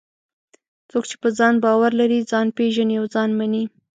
څوک 0.89 1.03
چې 1.09 1.15
په 1.21 1.29
ځان 1.37 1.55
باور 1.63 1.91
لري، 1.99 2.19
ځان 2.31 2.47
پېژني 2.57 2.95
او 2.99 3.05
ځان 3.13 3.29
مني. 3.39 3.63